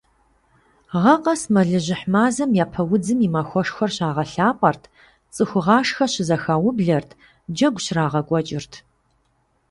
[1.01, 4.83] Гъэ къэс, мэлыжьыхь мазэм Япэ удзым и махуэшхуэр щагъэлъапӀэрт,
[5.33, 7.09] цӀыхугъашхэ щызэхаублэрт,
[7.55, 8.73] джэгу щрагъэкӀуэкӀырт.